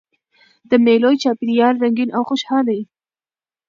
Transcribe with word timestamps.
د 0.69 0.71
مېلو 0.85 1.11
چاپېریال 1.21 1.75
رنګین 1.83 2.09
او 2.17 2.21
خوشحاله 2.29 2.71
يي. 2.77 2.83